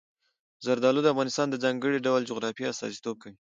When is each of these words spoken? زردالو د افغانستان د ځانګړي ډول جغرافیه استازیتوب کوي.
زردالو 0.65 1.01
د 1.03 1.07
افغانستان 1.13 1.47
د 1.49 1.55
ځانګړي 1.63 1.97
ډول 2.07 2.21
جغرافیه 2.29 2.71
استازیتوب 2.71 3.15
کوي. 3.23 3.29